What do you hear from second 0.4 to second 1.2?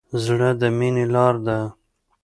د مینې